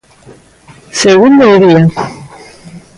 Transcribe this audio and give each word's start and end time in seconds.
Segundo 1.03 1.43
o 1.55 1.57
día. 1.63 1.83